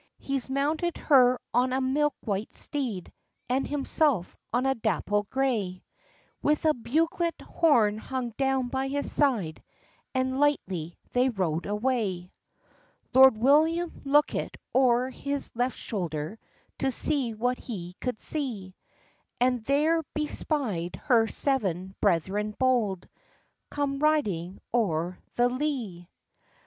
—He's 0.17 0.49
mounted 0.49 0.97
her 0.97 1.39
on 1.53 1.71
a 1.73 1.79
milk 1.79 2.15
white 2.21 2.55
steed, 2.55 3.13
And 3.47 3.67
himself 3.67 4.35
on 4.51 4.65
a 4.65 4.73
dapple 4.73 5.27
grey, 5.29 5.83
With 6.41 6.65
a 6.65 6.73
bugelet 6.73 7.39
horn 7.39 7.99
hung 7.99 8.31
down 8.31 8.69
by 8.69 8.87
his 8.87 9.11
side, 9.11 9.61
And 10.15 10.39
lightly 10.39 10.97
they 11.11 11.29
rode 11.29 11.67
away. 11.67 12.31
Lord 13.13 13.37
William 13.37 14.01
lookit 14.03 14.57
o'er 14.73 15.11
his 15.11 15.51
left 15.53 15.77
shoulder, 15.77 16.39
To 16.79 16.89
see 16.89 17.35
what 17.35 17.59
he 17.59 17.95
could 18.01 18.19
see, 18.19 18.73
And 19.39 19.63
there 19.65 20.01
be 20.15 20.25
spy'd 20.25 20.95
her 21.03 21.27
seven 21.27 21.93
brethren 22.01 22.55
bold, 22.57 23.07
Come 23.69 23.99
riding 23.99 24.61
o'er 24.73 25.19
the 25.35 25.47
lee. 25.47 26.07